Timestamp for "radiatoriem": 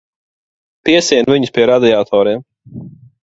1.71-2.43